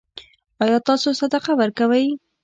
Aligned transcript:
ایا 0.63 0.77
تاسو 0.87 1.07
صدقه 1.21 1.51
ورکوئ؟ 1.59 2.05